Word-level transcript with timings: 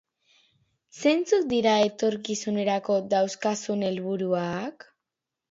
Zeintzuk 1.01 1.45
dira 1.51 1.73
etorkizunerako 1.89 2.97
dauzkazun 3.13 3.87
helburuak? 3.91 4.91